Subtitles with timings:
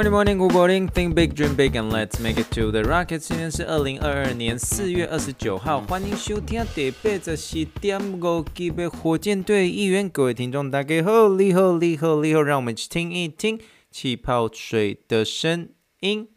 [0.00, 0.88] Morning, morning, good morning.
[0.88, 3.28] Think big, dream big, and let's make it to the rockets.
[3.28, 10.08] 今天是二零二二年四月二十九号，欢迎收听第八十四点五集的火箭队一员。
[10.08, 13.60] 各位听众，大家好，你好，你好，你好，让我们一起听一听
[13.90, 15.68] 气泡水的声
[16.00, 16.28] 音。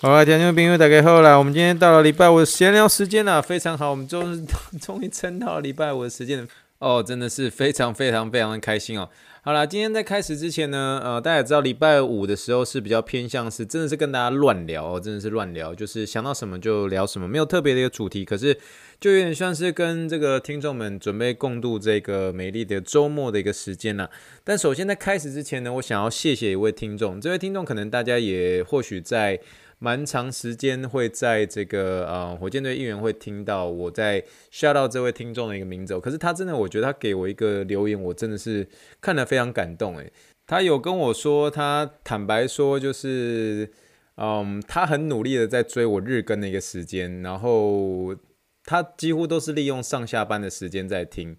[0.00, 4.46] 好了，听众朋友，大家好啦，我们今天到了礼拜五的闲聊时间了，非常好，我们终于
[4.78, 6.46] 终于撑到了礼拜五的时间了，
[6.78, 9.08] 哦，真的是非常非常非常的开心哦。
[9.42, 18.56] 好啦，今天在开始之前呢，呃，大家也知道礼拜五的时候是比较偏向是，真的是跟大家乱聊哦，真的是乱聊，就是想到什么就聊什么，没有特别的一个主题，可是
[19.00, 24.08] 就有点像是跟这个听众们准备共度这个美丽的周末的一个时间啦。
[24.44, 29.40] 但首先在开始之前呢，我想要谢谢一位听众，这位听众可能大家也或许在。
[29.80, 38.66] 蛮长时间会在这个呃火箭队议员会听到我在 shout out 这位听众的一个名字，可是他真的，我觉得他给我一个留言，我真的是
[39.00, 40.12] 看得非常感动诶。
[40.46, 43.70] 他有跟我说，他坦白说就是，
[44.16, 48.16] 嗯，他很努力的在追我日更的一个时间，然后
[48.64, 51.36] 他几乎都是利用上下班的时间在听，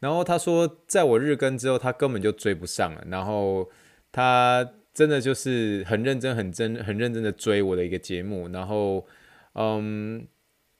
[0.00, 3.70] 然后他说在我日更之后，他根本就追不上了，然后
[4.10, 4.68] 他。
[4.96, 9.06] 真的就是很认真、很真、很认真的追我的一个节目，然后，
[9.52, 10.26] 嗯，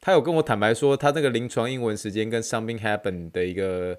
[0.01, 3.99] 他有跟我坦白说，他那个临床英文时间跟 Something Happen 的一个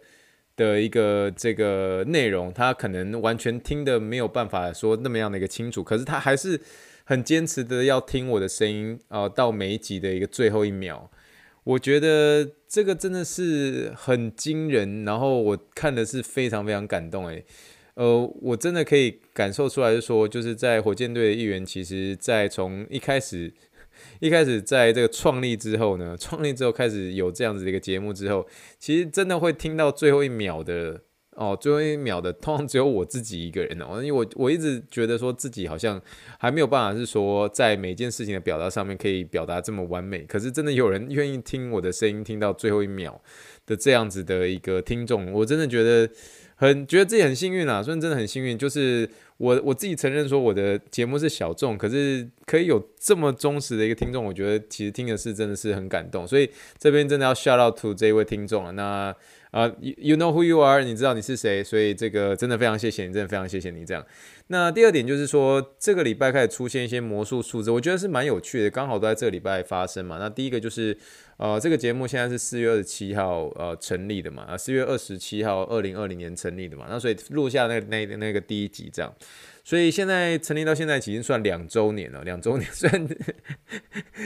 [0.56, 6.59] 的一个这个内容，他可能完全听得没有办法说那么样的一个清楚，可是他还是
[7.04, 11.12] 很坚持的要听我的声音，呃，到每一集的一个最后一秒，
[11.64, 17.46] 我觉得这个真的是很惊人，然后我看的是非常非常感动，诶。
[17.98, 23.52] 呃，我真的可以感受出来，是说，就是在火箭队的一员，其实，在从一开始，
[24.19, 28.46] 一开始在这个创立之后呢，创立之后开始有这样子的一个节目之后，
[28.78, 36.00] 其实真的会听到最后一秒的哦，最后一秒的，通常只有我自己一个人哦，因为我我一直觉得说自己好像
[36.38, 43.19] 还没有办法是说在每件事情的表达上面可以表达这么完美，可是真的有人愿意听我的声音，听到最后一秒
[43.66, 46.08] 的这样子的一个听众，我真的觉得。
[46.59, 48.57] 很觉得自己很幸运啦，所以真的很幸运。
[48.57, 49.07] 就是
[49.38, 56.28] 我我自己承认说我的节目是小众，可是可以有这么忠实的一个听众，我觉得其实听的是真的是很感动。
[56.28, 58.72] 所以这边真的要 shout out to 这一位听众了。
[58.72, 59.16] 那
[59.51, 64.03] 啊、uh，you know who you are，你知道你是谁，所以这个真的非常谢谢你，真的非常谢谢你这样。
[64.47, 70.17] 那第二点就是说，这个礼拜开始出现一些魔术数字，我觉得是蛮有趣的，刚好都在这个礼拜发生嘛。
[70.19, 70.97] 那第一个就是。
[71.38, 79.14] 呃，这个节目现在是四月二十七号呃成立的嘛，啊四月二十七号二零二零年成立的嘛，那所以录下那那那个第一集这样，
[79.64, 83.08] 所以现在成立到现在已经算两周年了，两周年 虽然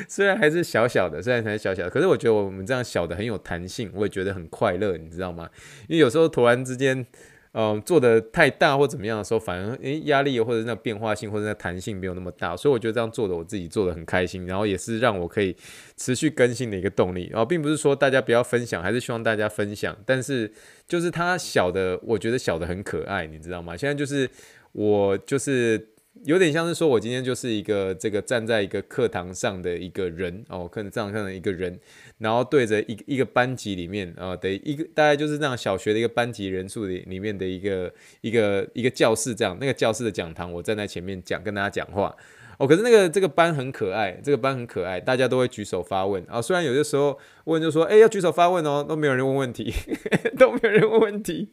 [0.07, 5.49] 虽然还是小小的，虽然还是小小的，可是我觉得我们这样小的很有弹性，我也觉得很快乐，你知道吗？
[5.89, 7.05] 因为有时候突然之间。
[7.53, 15.55] 嗯，做的太大或怎么样的时候，反而诶压力或者那变化性或者那弹性没有那么大，所以我觉得这样做的我自己做的很开心，然后也是让我可以
[15.97, 17.27] 持续更新的一个动力。
[17.29, 20.51] 然后并不是说大家不要分享，还是希望大家分享，但是
[20.87, 23.75] 就是它小的，我觉得小的很可爱，你知道吗？
[23.75, 24.29] 现在就是
[24.71, 25.89] 我就是。
[26.25, 31.79] 有点像是说，我今天就是一个这个站在一个课堂上的一个人哦，课堂上的一个人，
[32.19, 42.15] 然后对着一一个班级里面啊的一个大概就是这样小学的一个班级人数里里面的一个一个一个教室这样，那个教室的讲堂，我站在前面讲跟大家讲话
[42.59, 42.67] 哦。
[42.67, 46.41] 可是那个这个班很可爱，这个班很可爱，大家都会举手发问啊。
[46.41, 49.73] 虽然有些时候问就说，哎，要举手发问哦，都没有人问问题，
[50.37, 51.49] 都没有人问问题。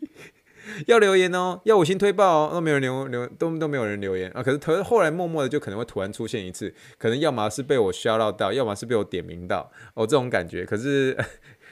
[0.87, 4.43] 要留言哦，要五星推爆哦，都没有人留留，都都没有人留言啊。
[4.43, 10.65] 可是，可是后来默默的就可能会突然出现一次，可能要么是被我骚扰到，要么是被我点名到哦，这种感觉。
[10.65, 11.17] 可是。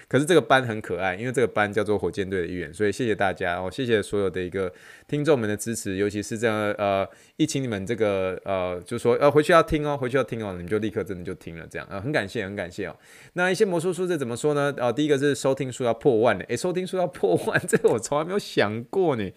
[0.09, 4.72] 可是这个班很可爱，因为这个班叫做火箭队的一员，所以谢谢大家哦，谢谢所有的一个
[5.09, 12.97] 听众们的支持，尤其是这样呃，一请你们这个呃，就说呃回去要听哦，回去要听哦，你们就立刻真的就听了这样啊、很感谢，很感谢哦。
[13.33, 14.72] 那一些魔术数字怎么说呢？
[14.78, 19.33] 啊、呃，第一个是收听数要破万的，诶，收听数要破万，这个我从来没有想过呢，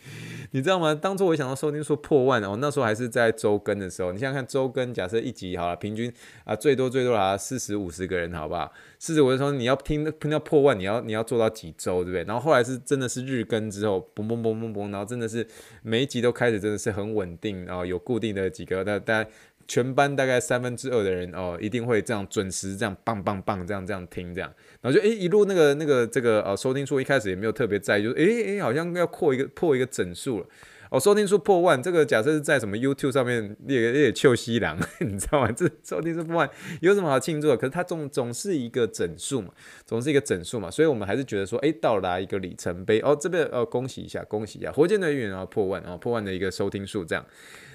[0.52, 0.94] 你知道吗？
[0.94, 6.14] 当初我想到收听数破万哦，那时候还是在周更的时候，你想想看周更，假设一集好了，平均
[6.44, 8.72] 啊、最多最多啊四十五十个人，好不好？
[9.00, 10.60] 四十五的时候你要听听到破。
[10.60, 12.24] 万你要你要做到几周，对不对？
[12.26, 15.48] 然后后来是真的是日更之后，嘣嘣嘣嘣嘣，然后真的是
[15.84, 19.30] 每一集都开始真的是很稳定，然后有固定的几个，大大概
[19.70, 30.46] 全班大概三分之二的人哦，一定会这样准时这样棒棒棒这样这样听这样，然后就诶一路那个那个这个呃收听数一开始也没有特别在意，就是诶诶好像要破一个破一个整数了。
[30.90, 35.52] 哦，收听数破万，这个假设是在什么 YouTube 上面列列秋西郎， 你知道吗？
[35.52, 36.50] 这收听数破万
[36.82, 37.56] 有什么好庆祝的？
[37.56, 39.50] 可是它总总是一个整数嘛，
[39.86, 47.24] 总是一个整数嘛，所以我们还是觉得说，哎，到达一个里程碑哦，这边呃恭喜一下，恭喜一下，火箭队员啊破万啊破万的一个收听数这样，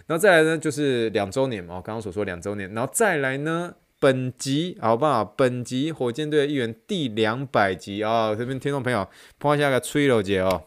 [0.06, 5.24] 然后再来呢就是两周年嘛，刚刚所说两周年，然后再来呢本集好不好？
[5.24, 9.06] 本集火箭队的一员第两百集啊、哦，这边听众朋友
[9.38, 10.64] 碰一下个吹楼节哦。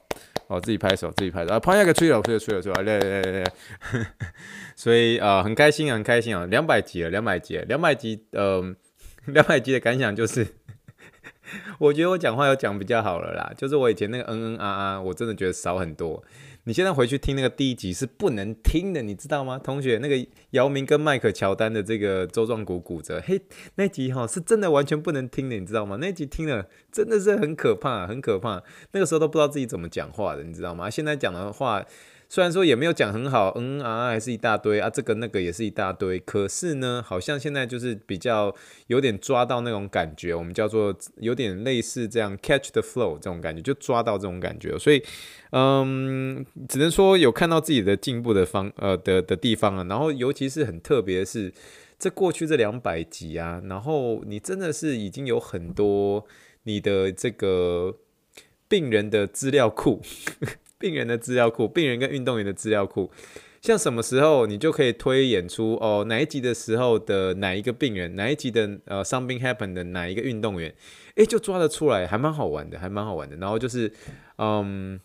[0.47, 1.59] 哦，自己拍手，自己拍手啊！
[1.59, 3.53] 拍下个吹了，吹了，吹了，吹了，来来来来，
[4.75, 6.45] 所以啊、很开心啊，很开心啊！
[6.45, 8.75] 两百集了，两百集，两百集，嗯，
[9.25, 10.47] 两百集的感想就是，
[11.79, 16.23] 我觉得我讲话有讲比较好了啦，就是我以前那个嗯嗯啊啊，我真的觉得少很多。
[16.67, 19.57] 你现在回去听那个第一集是不能听的，你知道吗？
[19.57, 23.39] 同学，那个姚明跟迈克乔丹的这个周状骨骨折，嘿，
[23.75, 25.95] 那集哈是真的完全不能听的，你知道吗？
[26.01, 28.61] 那集听了真的是很可怕，很可怕。
[28.91, 30.89] 那个时候都不知道自己怎么讲话的，你知道吗？
[30.89, 31.85] 现在讲的话。
[32.29, 38.53] 虽然说也没有讲很好，嗯啊还是一大堆啊，这个那个也是一大堆，可是呢，好像现在就是比较
[38.87, 45.01] 有点抓到那种感觉，我们叫做有点类似这样 catch the flow 这种感觉，就抓到这种感觉，所以
[45.51, 51.53] 嗯，只能说有看到自己的进步的方呃的的地方啊，然后尤其是很特别的是，
[51.97, 56.25] 这过去这两百集啊，然后你真的是已经有很多
[56.63, 57.95] 你的这个
[58.67, 60.01] 病人的资料库。
[60.79, 63.11] 病人的资料库，病人跟运动员的资料库，
[63.61, 70.73] 像什么时候你就可以推演出哦，哪一集的时候的哪一个病人，哪一集的呃 something happened 的哪一个运动员，
[71.15, 73.35] 诶，就抓得出来，还蛮好玩的，还蛮好玩的。
[73.37, 73.91] 然后就是，
[74.37, 74.99] 嗯，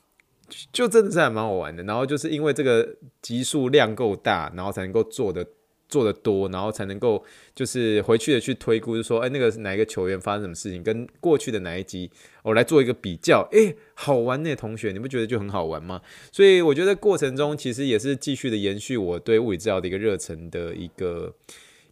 [0.73, 1.83] 就真的是还蛮好玩的。
[1.85, 5.47] 然后就是因为这个集数量够大，然后才能够做的。
[5.93, 7.23] 做的多，然后才能够
[7.55, 12.11] 就是回去的去推估，就说，哎，那个哪一个球员发生什么事情，跟过去的哪一集，
[12.43, 16.01] 我来做一个比较，哎，好玩呢，同学，你不觉得就很好玩吗？
[16.33, 21.35] 所以我觉得过程中其实也是继续的延续我对物理治疗的一个热忱的一个。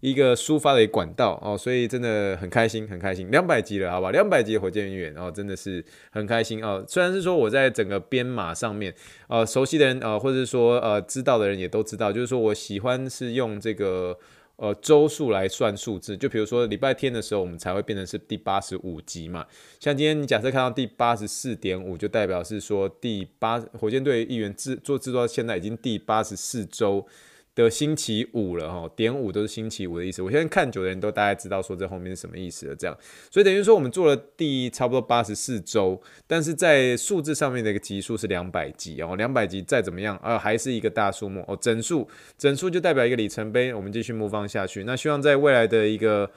[0.00, 6.82] 一个抒发的管道哦，所以真的很开心，很开心，两百集了，好吧，两百集火箭队员哦，真的是很开心哦。
[6.88, 8.94] 虽然是说我在整个编码上面，
[9.28, 14.18] 呃，熟悉的人呃，或者说呃，知道的人也都知道，就是说我喜欢是用这个
[14.56, 19.44] 呃周数来算数字，就比如说礼拜天的时候，我们才会变成是第八十五集嘛。
[19.78, 27.06] 像今天你假设看到第八十四点五，就代表是说第八火箭队议员制做制作到现在已经第八十四周。
[27.54, 30.22] 的星期五了哈，点五都是星期五的意思。
[30.22, 32.76] 我现在看久的人都大概知道说这后面是什么意思了。
[32.76, 32.96] 这样，
[33.30, 41.58] 所以等于说我们做了第差不多八十四周，但是在数字上面的一个级数是两百级哦，两百级再怎么样啊，还是一个大数目哦。
[41.60, 42.08] 整数
[42.38, 44.84] 整数就代表一个里程碑，我们继续模仿下去。
[44.84, 46.30] 那希望在未来的一个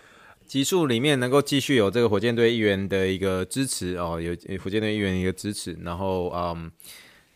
[0.47, 6.71] 集数里面能够继续有这个火箭队一员的一个支持哦，有火箭队一员一个支持，然后嗯。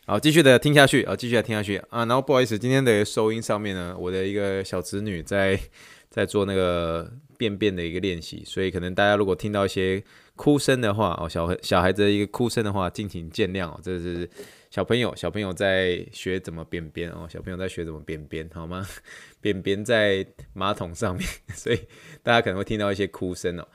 [0.08, 2.06] 好，继续的听下去啊，继续的听下去啊。
[2.06, 5.60] 然后不好意思，今天的收音上面呢，我的一个小侄女在
[6.08, 10.02] 在做那个便便的一个练习，所以可能大家如果听到一些
[10.34, 13.78] 哭声的话哦，小小孩子的一个哭声的话，敬请见谅哦。
[13.82, 14.26] 这是
[14.70, 18.88] 小朋友，小朋友在学怎么便便哦，小朋友在学怎么便便，好吗？
[19.42, 21.78] 便便在马桶上面，所以
[22.22, 23.68] 大家可能会听到一些哭声哦。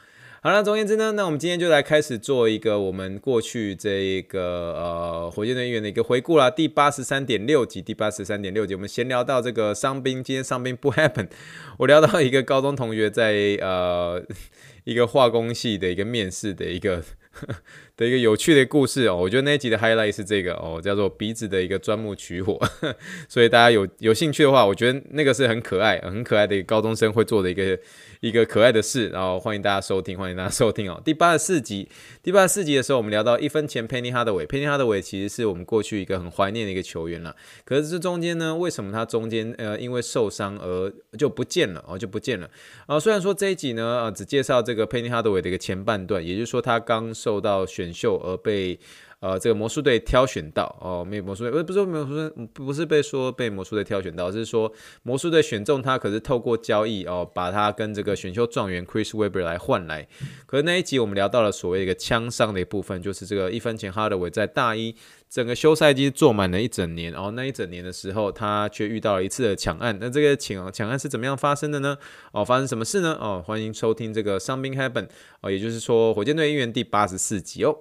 [0.45, 6.51] 好了，总而言之呢，那我们今天就来开始做一个我们过去这一个呃火箭队员的一个回顾啦。
[6.51, 11.29] 第八十三点六集，第八十三点六集，我们闲聊到这个伤兵， 今天伤兵不 happen，
[11.77, 14.21] 我聊到一个高中同学在呃
[14.83, 17.01] 一个化工系的一个面试的一个。
[17.97, 22.59] 的一个有趣的故事哦，我觉得那一集的 highlight 是这个哦，叫做鼻子的一个钻木取火，
[23.27, 27.77] 所以大家有有兴趣的话，我觉得那个是很可爱、很可爱的一个高中生会做的一个
[28.21, 31.01] 一个可爱的事，然后欢迎大家收听，欢迎大家收听哦。
[31.03, 31.89] 第八十四集，
[32.21, 37.35] 第八十四集的时候，我们聊到一分钱 Penny Hardaway，Penny Hardaway 其实是我们过去一个很怀念的一个球员了，
[37.65, 42.49] 可是这中间呢，为什么他中间呃因为受伤而就不见了哦，就不见了。
[42.85, 42.99] 啊？
[42.99, 48.77] 虽然说这一集呢，呃，只介绍这个 Penny Hardaway 的一个前半段，也就是说他刚受到选秀而被
[49.21, 54.69] 呃这个魔术队挑选到哦，没有魔术队不是不是魔术不是被说被魔术队挑选到，是说
[55.03, 60.05] 魔术队选中他，可是透过交易哦，把他跟这个选秀状元 Chris Webber 来换来。
[60.45, 64.93] 可是那一集我们聊到了所谓一个枪伤的一部分，就是这个一分钱哈德维在大一
[65.33, 69.97] 整个休赛季坐满了一整年，然后那一整年的时候，他却遇到了一次的抢案。
[69.99, 71.97] 那这个抢抢案是怎么样发生的呢？
[72.33, 73.17] 哦，发生什么事呢？
[73.19, 75.07] 哦，欢迎收听这个伤兵 Happen
[75.41, 77.75] 哦，也就是说火箭队一员第八十四集哦。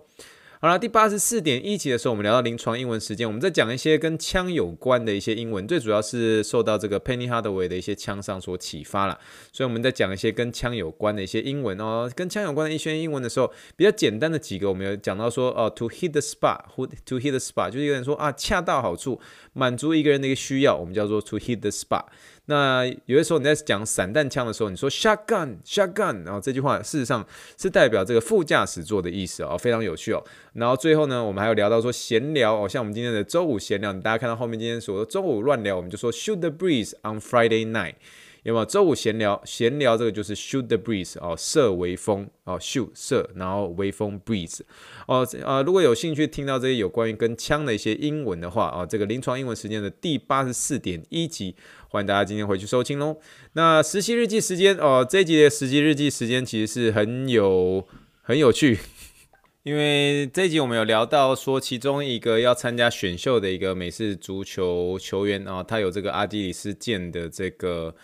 [0.65, 9.19] 好了，第八十四点一集的时候，我们聊到临床英文时间，我们在讲一些跟枪有关的一些英文，最主要是受到这个 Penny Hardaway 的一些枪伤所启发了，
[9.51, 19.21] 所以我们在讲一些跟枪有关的一些英文哦，跟枪有关的一些英文的时候，比较简单的几个，我们有讲到说哦，to hit the spot，to hit the spot，就是有人说啊，恰到好处，
[19.55, 22.05] 满足一个人的一个需要，我们叫做 to hit the spot。
[22.53, 30.23] 那有的时候你在讲散弹枪的时候，你说 shotgun shotgun，然后这句话事实上是代表这个副驾驶座的意思哦，非常有趣哦。
[30.53, 37.95] 然后最后呢，我们还有聊到说闲聊哦，像我们今天的周五闲聊，大家看到后面今天说周五乱聊，我们就说 shoot the breeze on Friday night。
[38.43, 39.41] 有没有周五闲聊？
[39.45, 44.59] 闲聊这个就是 shoot the breeze 哦，射微风哦，shoot 射，然后微风 breeze
[45.07, 51.55] 哦，呃，如果有兴趣听到这些有关于跟枪的一些英文的话啊，这个临床英文时间的第八十四点一集，
[51.93, 53.19] 欢迎大家今天回去收听喽。
[53.53, 57.87] 那实习日记时间哦，这一集的实习日记时间其实是很有
[58.23, 58.79] 很有趣，
[59.63, 67.95] 因为这一集我们有聊到说，其中一个要参加选秀的一个美式足球球员啊，他有这个阿基里斯腱的这个。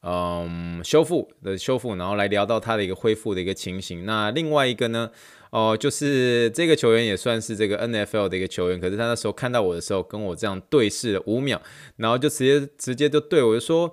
[0.00, 4.06] 嗯，修复的修复，然后来聊到他的一个恢复的一个情形。
[4.06, 5.10] 那另外一个呢，
[5.50, 11.60] 哦、就是这个球员也算是这个 NFL 的一个球员，可是他那时候看到我的时候，跟我这样对视了五秒，
[11.96, 13.92] 然后就直接直接就对我就说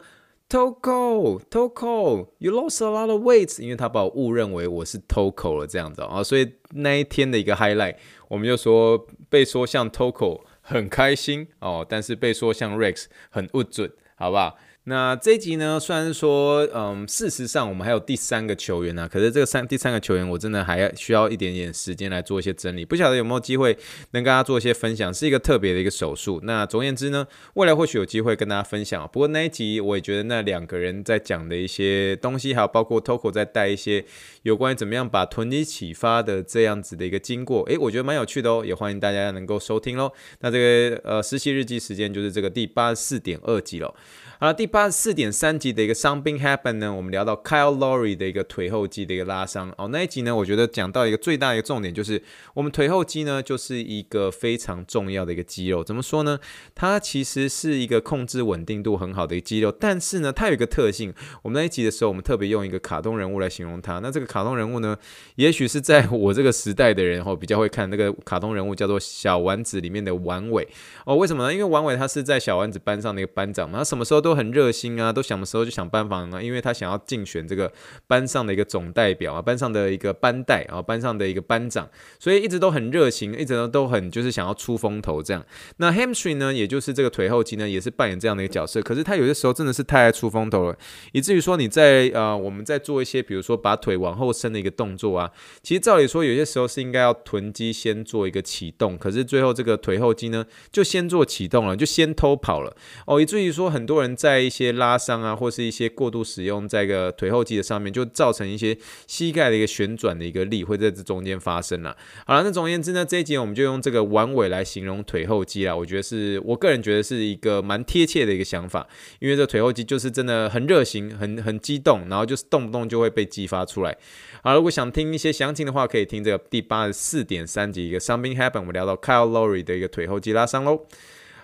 [0.50, 7.95] ，Toko Toko，you lost a lot of weight，因为他把我误认为我是 Toko 了这样子啊，所以那一天的一个 highlight，
[8.27, 14.57] 我们就说被说像 Toko 很开心哦，但是被说像 Rex 很不准，好不好？
[14.87, 23.75] 那这一集呢，虽然说，嗯，事实上我们还有第三个球员呢、可是这个三第三个球员，我真的还要需要一点点时间来做一些整理，不晓得有没有机会
[24.11, 26.39] 能跟大家做一些分享，是一个特别的一个手术。
[26.43, 27.25] 那总而言之呢，
[27.55, 29.09] 未来或许有机会跟大家分享。
[29.11, 34.05] 不过那一集我也觉得那两个人在讲的一些东西，还有包括 Toko 在带一些
[34.43, 40.11] 有关于怎么样把臀肌启发的这样子的一个经过，诶，我觉得蛮有趣的哦，也欢迎大家能够收听喽。
[40.41, 43.91] 那这个呃实习日记时间就是这个第八十四点二集了。
[44.37, 49.87] 好了，第八十四点三集的一个伤病 happen 呢，我们聊到 Kyle Lowry 的一个腿后肌的一个拉伤哦。
[49.87, 52.21] 那一集呢，我觉得讲到一个最大的一个重点，就是
[52.53, 55.81] 我们腿后肌呢，就是一个非常重要的一个肌肉。
[55.81, 56.37] 怎么说呢？
[56.75, 61.13] 它其实是一个控制稳定度很好的一个肌肉，但是呢，它有一个特性。
[61.41, 63.99] 我们那一集的时候，我们特别用一个卡通人物来形容它。
[63.99, 64.97] 那这个卡通人物呢，
[65.35, 70.67] 也许是在我这个时代的人哦，比较会看那个卡通人物，叫做小丸子里面的丸尾
[71.05, 71.15] 哦。
[71.15, 71.53] 为什么呢？
[71.53, 77.72] 因为丸尾他是在小丸子班上的一个班长嘛，他什么时候都很热心啊，都想的时候就想办法啊，因为他想要竞选这个
[78.08, 85.46] 班上的一个总代表啊，班上的一个班代啊，班上的一个班长，所以一直都很热情，一直呢都很就是想要出风头这样。
[85.77, 88.82] 那 hamstring 呢，也就是这个腿后肌呢，也是扮演这样的一个角色。
[88.82, 90.75] 可是他有些时候真的是太爱出风头了，
[91.12, 95.29] 以至于说你在呃我们在做一些比如说把腿往后伸的一个动作啊，
[95.62, 111.95] 其实照理说有些时候是应该要臀肌先做一个启动，可是最后这个腿后肌呢就先做启动了，就先偷跑了哦，以至于说很多人在一些拉伤啊，或是一些过度使用在一个腿后肌的上面，就造成一些膝盖的一个旋转的一个力会在这中间发生了。
[112.25, 115.75] 好了，那总而言之呢，这一集我们就用这个弯尾来形容腿后肌啦。
[115.75, 118.88] 我觉得是我个人觉得是一个蛮贴切的一个想法，
[119.19, 123.95] 因为这腿后肌就是真的很热情、很很激动，然后就是动不动就会被激发出来。
[124.43, 130.86] 好，如果想听一些详情的话，可以听这个第八十四点三集一个 Something Happen，我们聊到 Kyle Lowry 的一个腿后肌拉伤喽。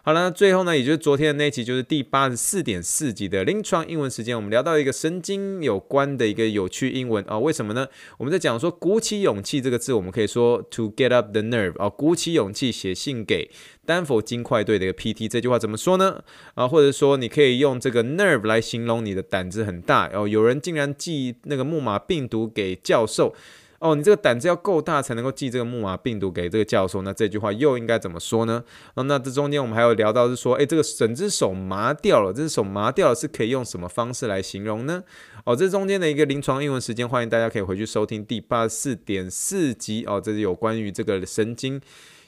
[0.03, 7.88] 好了，最后呢，也就是昨天的那期，就是第八十四点四集的临床英文时间，我们聊到一个神经有关的一个有趣英文啊、为什么呢？
[8.17, 13.51] 我们在讲说鼓起勇气这个字，我们可以说 to get up the nerve 啊、鼓起勇气写信给
[13.86, 16.24] 丹佛金块队的一个 PT，这句话怎么说呢？
[16.55, 23.36] 啊，或者说你可以用这个 nerve 来形容你的胆子很大哦，有人竟然寄那个木马病毒给教授。
[23.82, 28.64] 哦，你这个胆子要够大才能够寄这个木马病毒给这个教授，那这句话又应该怎么说呢？
[28.94, 35.04] 哦，那这中间我们还有聊到是说，诶，这个整只手麻掉了，这只手麻掉了是可以用什么方式来形容呢？
[35.46, 41.82] 哦，这中间的一个临床英文时间，欢迎大家可以回去收听第八十四点四集哦，这是有关于这个神经。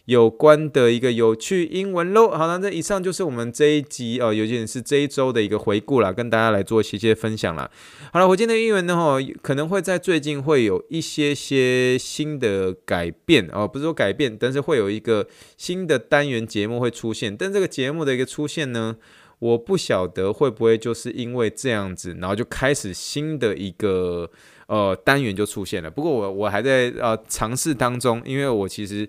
[0.05, 2.29] 有关的一个有趣英文喽。
[2.29, 7.71] 好了，那以上就是我们这一集哦，有点是这一周的一个回顾啦，跟大家来做一些些分享啦。
[8.11, 17.37] 好了，我今天的英文呢，哈，可能会在最近会有一些些新的改变哦，不是说改变，但是会有一个新的单元节目会出现。
[17.37, 18.97] 但这个节目的一个出现呢，
[19.39, 24.29] 我不晓得会不会就是因为这样子，然后就开始新的一个。
[24.73, 25.91] 呃，单元就出现了。
[25.91, 29.07] 不过我我还在呃尝试当中，因为我其实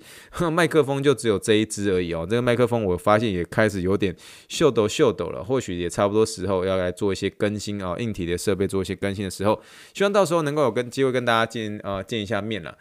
[0.53, 2.27] 麦克风就只有这一支而已哦。
[2.29, 4.15] 这个麦克风我发现也开始有点
[4.47, 9.59] 秀抖秀抖了，或许也差不多时候要来做一些更新啊，硬体的设备做一些更新的时候，
[9.95, 12.77] 希望到时候能够有跟机会跟大家见呃见一下面了。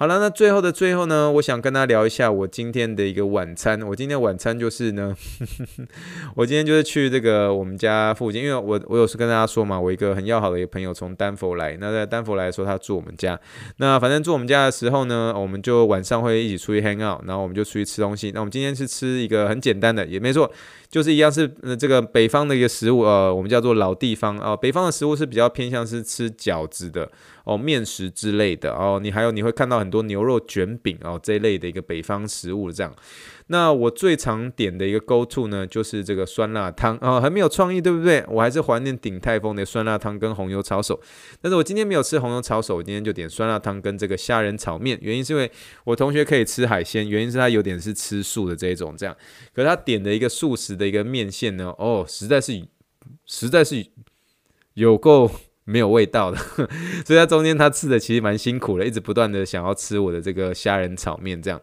[0.00, 3.82] 好了，那最后的最后呢，我想跟大家聊一下我今天的一个晚餐。
[3.82, 5.12] 我今天晚餐就是呢，
[6.36, 13.36] 我今天就是去这个我们家附近，因为我我有时跟大家说嘛，我一个很要好的一个朋友从丹佛来，那在丹佛来的时候他住我们家，
[13.78, 18.30] 那反正住我们家的时候呢，我们就晚上会一起出去 hang out，然后我们就出去吃东西。
[18.32, 20.48] 那我们今天是吃一个很简单的，也没错。
[20.88, 24.56] 就是一样是呃这个北方的一个食物，呃，我们叫做老地方啊、呃。
[24.56, 27.10] 北方的食物是比较偏向是吃饺子的
[27.48, 29.00] 哦，面食之类的哦。
[29.02, 32.94] 你还有你会看到很多牛肉卷饼哦这一类的一个北方食物这样。
[33.50, 38.22] 那我最常点的一个 go to 呢，就是这个酸辣汤、哦，很没有创意，对不对？
[38.28, 41.00] 我还是怀念鼎泰丰的酸辣汤跟红油抄手，
[41.40, 45.50] 但是我今天没有吃红油抄手，我今天就点酸辣汤跟这个虾仁炒面，原因是因为
[45.84, 49.16] 我同学可以吃海鲜，原因是他有点是吃素的这一种这样，
[49.54, 52.62] 可是他点的一个素食的一个面线呢，哦，实在是
[53.24, 53.86] 实在是
[54.74, 55.30] 有够
[55.68, 56.38] 没有味道的，
[57.04, 61.60] 所以在中间他吃的其实蛮辛苦的，一直不断的想要吃我的这个虾仁炒面这样。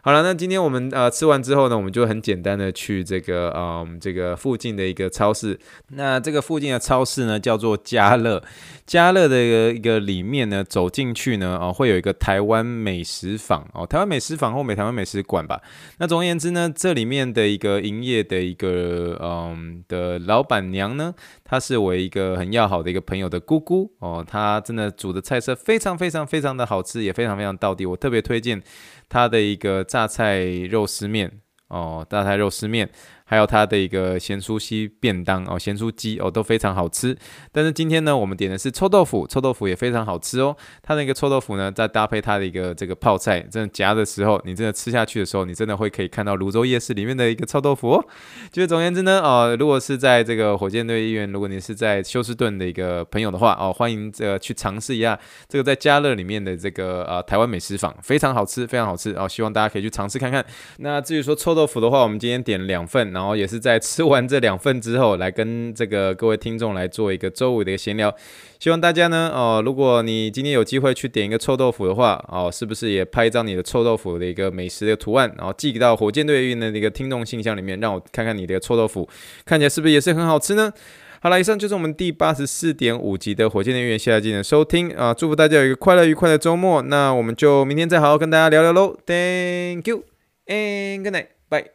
[0.00, 5.58] 好了，那今天我们呃吃完之后呢，我们就很简单的去这个嗯这个附近的一个超市。
[5.88, 8.42] 那这个附近的超市呢叫做家乐，
[8.86, 15.60] 家乐的一个一个里面呢走进去呢哦会有一个台湾美食坊哦，台湾美食坊或美台湾美食馆吧。
[15.98, 21.12] 那总而言之呢，这里面的一个营业的一个嗯的老板娘呢，
[21.50, 28.62] 她是我一个很要好的一个朋友的姑姑哦，她真的煮的菜色非常非常非常的好吃，也非常非常到底，我特别推荐。
[29.08, 32.90] 她的一个榨菜肉丝面哦，榨菜肉丝面。
[33.28, 37.14] 还有它的一个咸酥鸡便当哦，咸酥鸡哦都非常好吃。
[37.52, 40.56] 但是今天呢，我们点的是臭豆腐，臭豆腐也非常好吃哦。
[40.82, 48.08] 它那个臭豆腐呢，再搭配它的一个这个泡菜，真的夹的时候，你真的吃下去的时候，你真的会可以看到泸州夜市里面的一个臭豆腐哦。
[48.50, 59.28] 就是总而言之呢，哦，如果是在这个火箭队医院，如果你是在休斯顿的一个朋友的话哦，欢迎这个去尝试一下这个在家乐里面的这个呃台湾美食坊，非常好吃，非常好吃哦。
[59.28, 60.42] 希望大家可以去尝试看看。
[60.78, 63.12] 那至于说臭豆腐的话，我们今天点了两份。
[63.18, 68.14] 然后也是在吃完这两份之后，来跟这个各位听众来做一个周五的一个闲聊。
[68.60, 79.08] 希望大家呢，哦，如果你今天有机会去点一个臭豆腐的话，哦，是不是也拍一张你的臭豆腐的一个美食的图案，然后寄给到火箭队运的那个听众信箱里面，让我看看你的臭豆腐
[79.44, 80.72] 看起来是不是也是很好吃呢？
[81.20, 86.80] 好了，以上就是我们第八十四点五集的火箭队员，谢谢大家的收听啊，祝福大家有一个快乐愉快的周末。
[86.82, 88.96] 那我们就明天再好好跟大家聊聊喽。
[89.04, 90.04] Thank you
[90.46, 91.37] and good night。